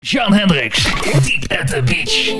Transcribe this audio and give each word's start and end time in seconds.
John 0.00 0.32
Hendricks, 0.32 0.84
Deep 1.26 1.50
at 1.50 1.68
the 1.68 1.82
Beach. 1.82 2.32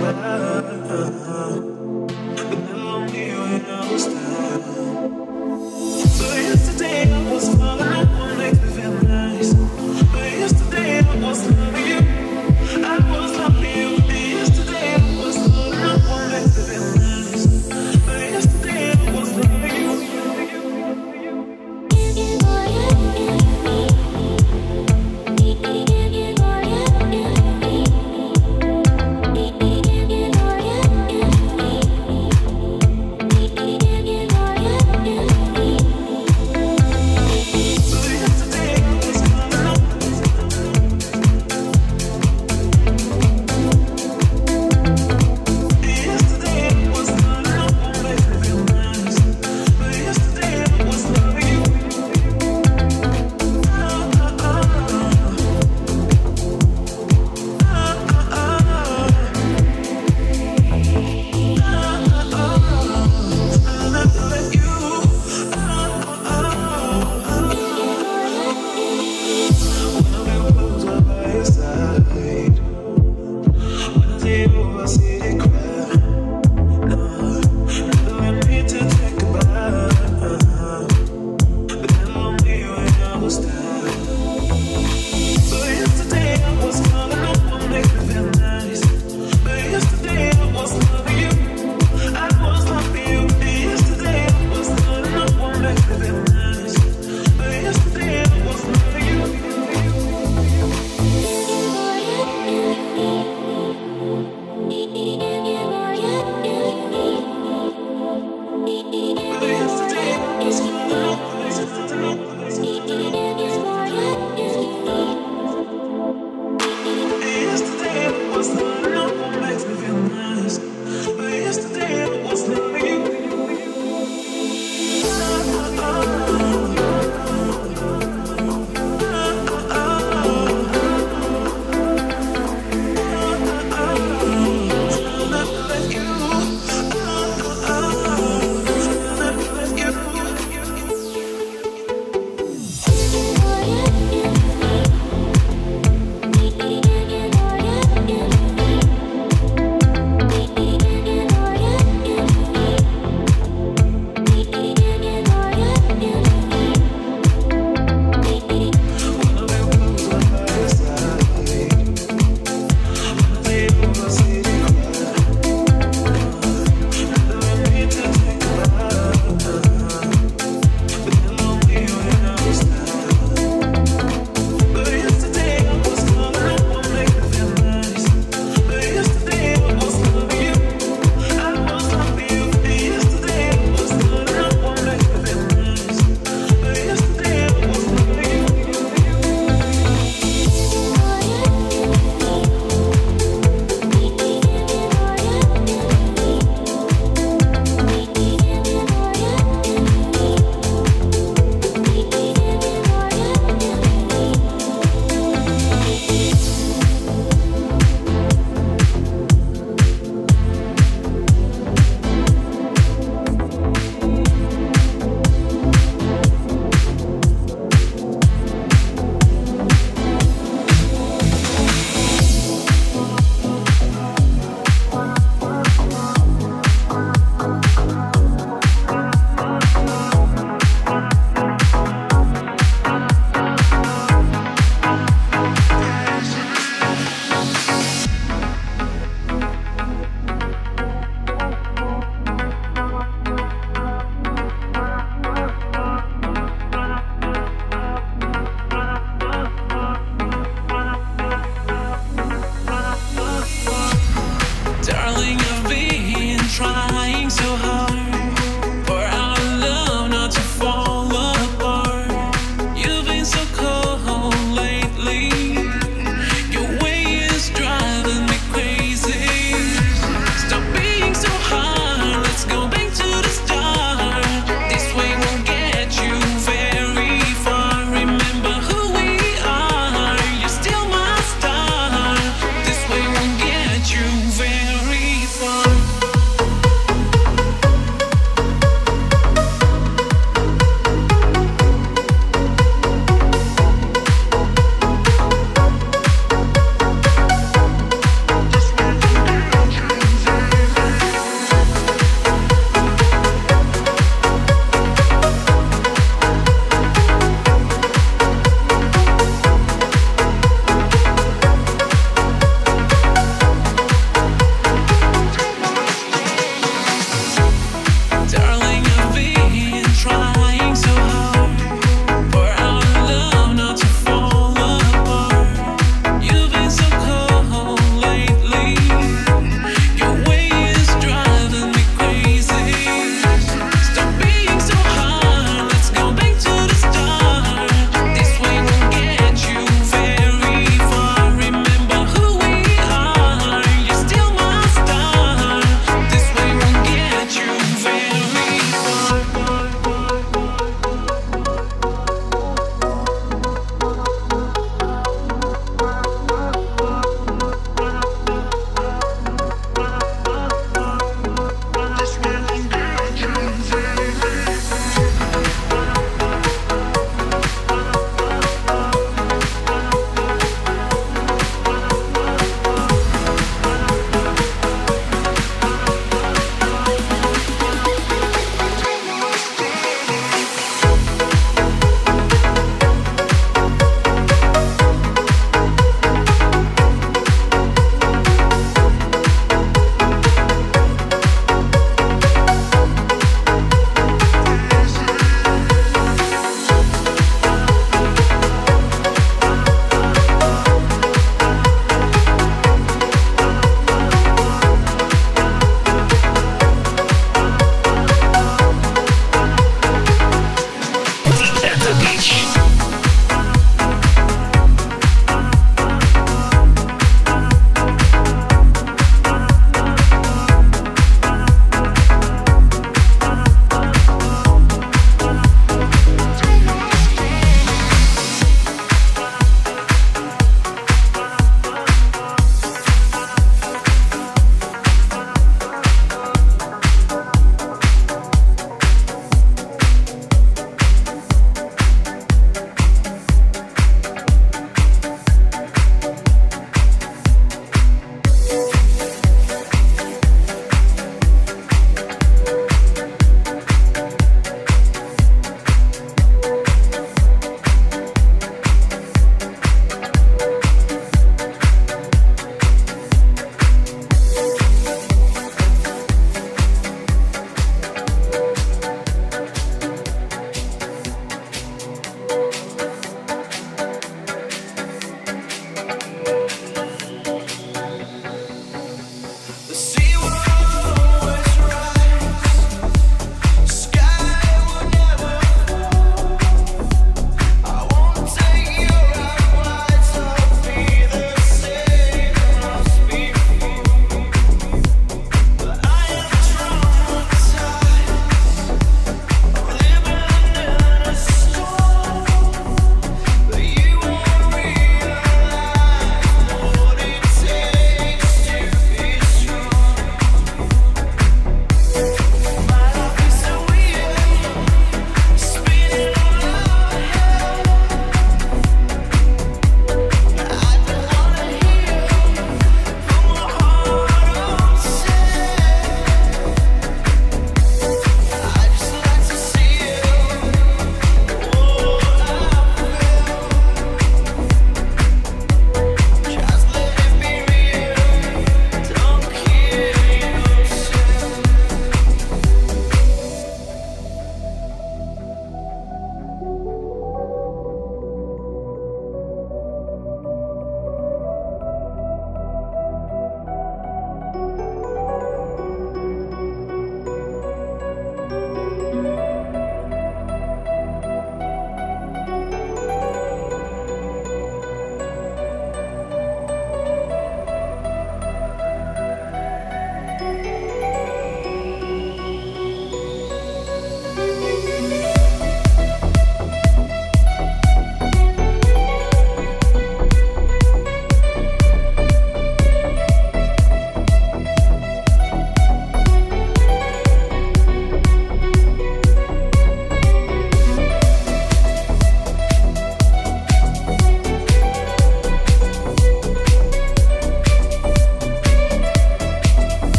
When 0.00 1.27
me 4.06 4.77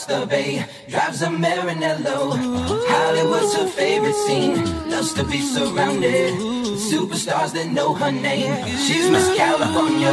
across 0.00 0.20
the 0.20 0.26
bay. 0.26 0.64
Drives 0.88 1.22
a 1.22 1.26
Maranello. 1.26 2.36
Hollywood's 2.88 3.54
her 3.56 3.66
favorite 3.66 4.14
scene. 4.14 4.64
Loves 4.90 5.12
to 5.14 5.24
be 5.24 5.40
surrounded. 5.40 6.34
Superstars 6.90 7.52
that 7.52 7.68
know 7.68 7.94
her 7.94 8.12
name. 8.12 8.52
She's 8.78 9.10
Miss 9.10 9.28
California. 9.36 10.12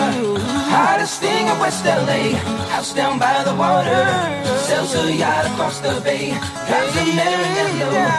Hottest 0.70 1.22
thing 1.22 1.48
in 1.48 1.60
West 1.60 1.86
LA. 1.86 2.38
House 2.70 2.94
down 2.94 3.20
by 3.20 3.44
the 3.44 3.56
water. 3.56 4.03
Sells 4.67 4.94
her 4.94 5.10
yacht 5.10 5.46
across 5.51 5.79
the 5.79 6.01
bay. 6.01 6.29
Drives 6.67 6.96
a 6.96 7.06
Maranello. 7.20 8.10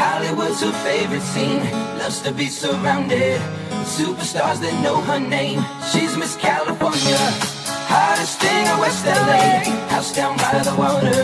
Hollywood's 0.00 0.60
her 0.62 0.72
favorite 0.84 1.22
scene. 1.22 1.62
Loves 1.98 2.20
to 2.22 2.32
be 2.32 2.46
surrounded. 2.46 3.40
Superstars 3.84 4.60
that 4.60 4.82
know 4.82 5.00
her 5.02 5.20
name. 5.20 5.64
She's 5.92 6.16
Miss 6.16 6.36
California. 6.36 7.18
Hottest 7.90 8.39
West 8.80 9.04
LA. 9.04 9.60
House 9.92 10.12
down 10.16 10.36
by 10.38 10.58
the 10.64 10.74
water. 10.74 11.20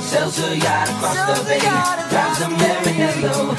Sells 0.00 0.38
her 0.40 0.54
yacht 0.54 0.88
across 0.88 1.20
the 1.28 1.36
bay. 1.44 1.60
Drives 1.60 2.40
a 2.40 2.48
Maranello. 2.48 3.52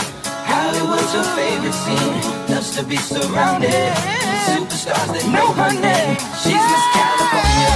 Hollywood's 0.49 1.13
her 1.13 1.23
favorite 1.37 1.77
scene. 1.83 2.17
Loves 2.49 2.71
to 2.75 2.83
be 2.83 2.97
surrounded. 2.97 3.69
with 3.69 4.49
Superstars 4.49 5.09
that 5.13 5.25
know 5.29 5.49
her 5.53 5.73
name. 5.77 6.17
She's 6.41 6.57
Miss 6.57 6.85
California. 6.97 7.73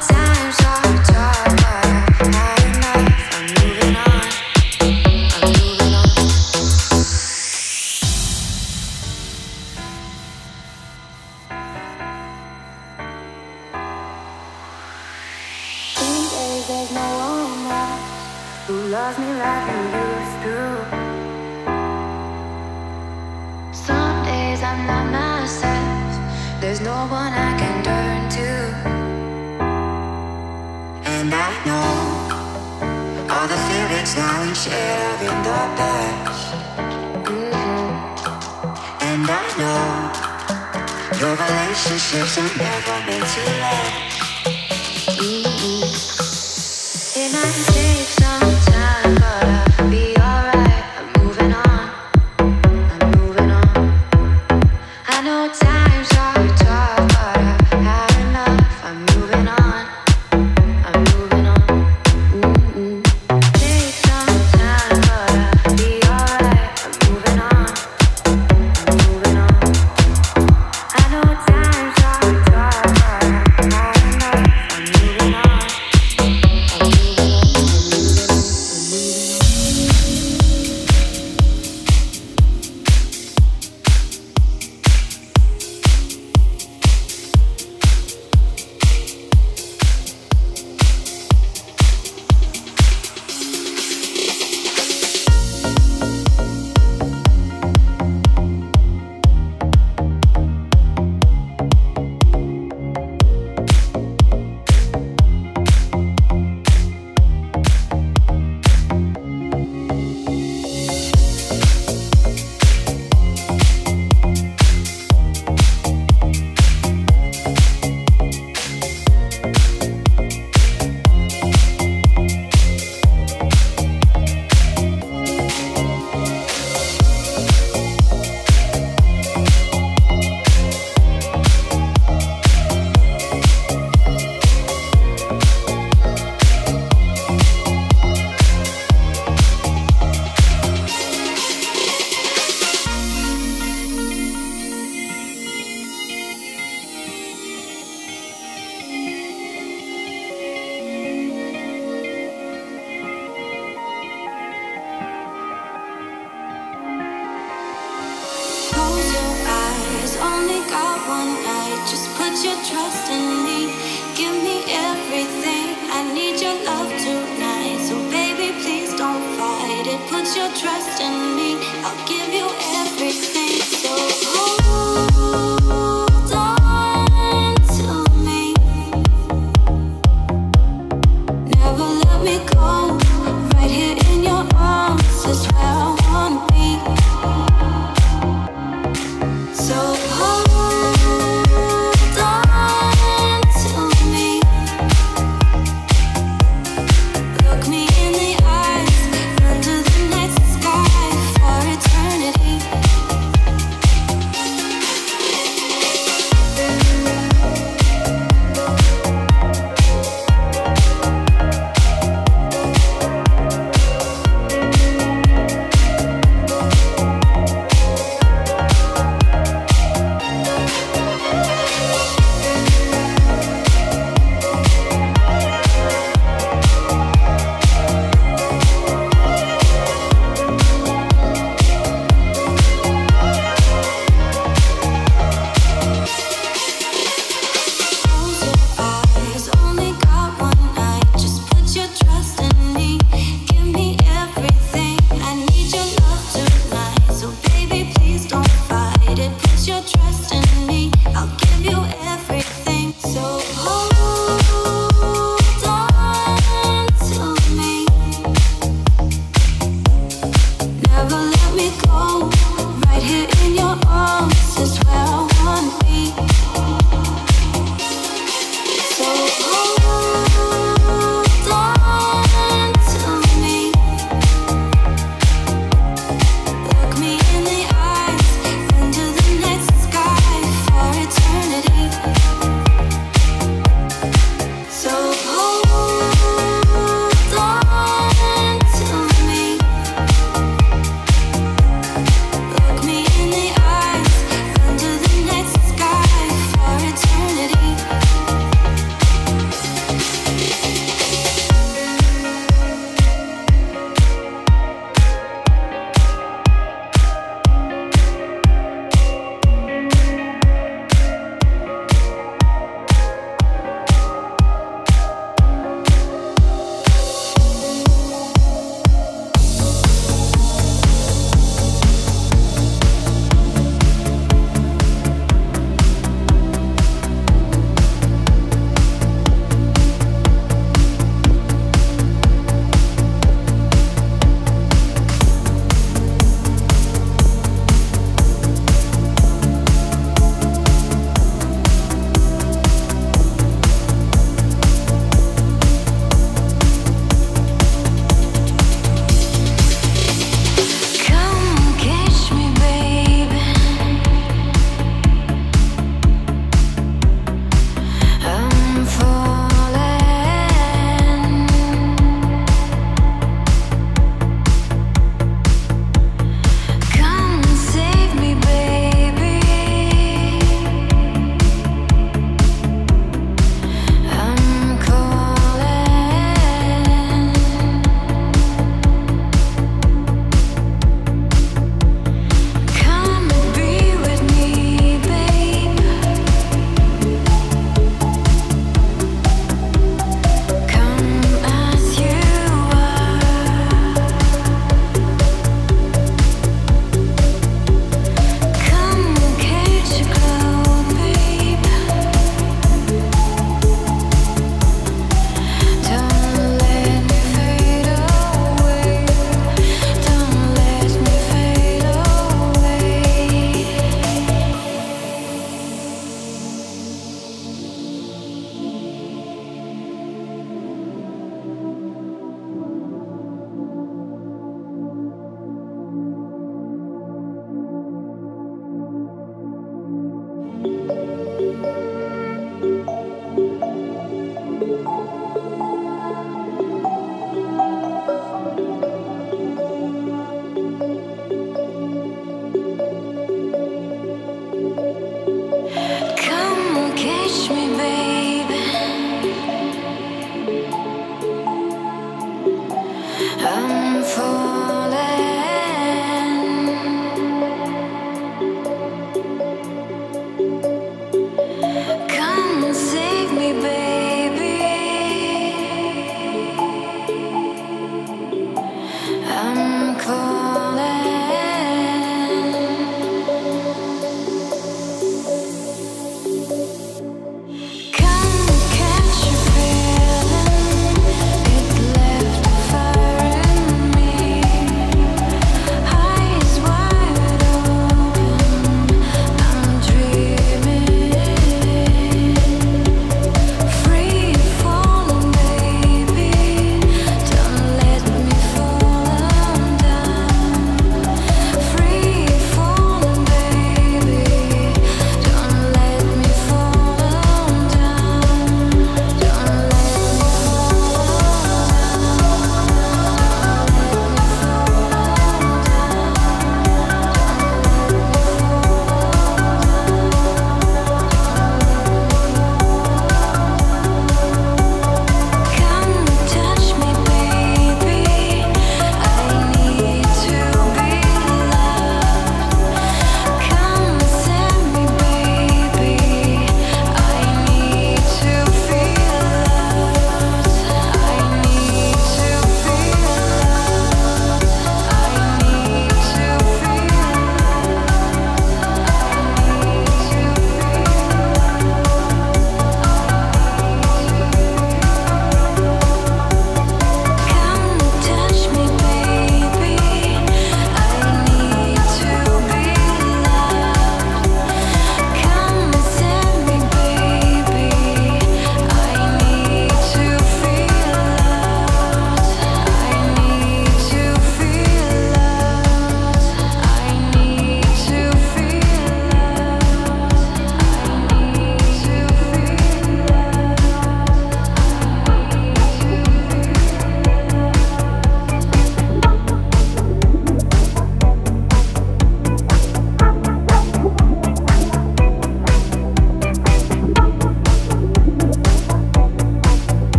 Eternity 0.00 0.29